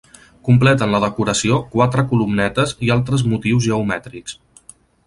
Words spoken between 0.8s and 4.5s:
la decoració quatre columnetes i altres motius geomètrics.